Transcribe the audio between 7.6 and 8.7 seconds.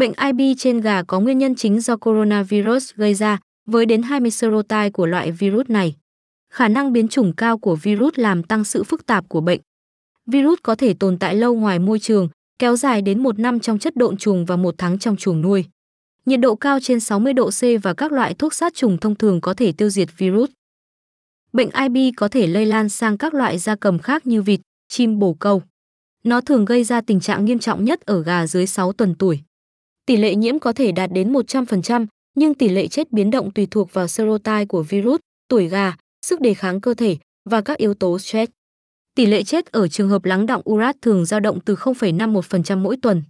virus làm tăng